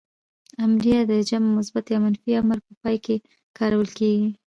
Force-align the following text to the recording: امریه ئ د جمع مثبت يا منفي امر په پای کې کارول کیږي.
امریه 0.65 0.99
ئ 1.03 1.07
د 1.11 1.13
جمع 1.29 1.49
مثبت 1.57 1.85
يا 1.93 1.97
منفي 2.05 2.31
امر 2.41 2.57
په 2.65 2.73
پای 2.81 2.97
کې 3.05 3.15
کارول 3.57 3.89
کیږي. 3.97 4.29